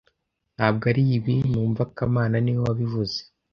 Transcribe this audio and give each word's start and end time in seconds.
Ntabwo 0.55 0.83
aribi 0.91 1.35
numva 1.49 1.81
kamana 1.95 2.35
niwe 2.41 2.61
wabivuze 2.67 3.19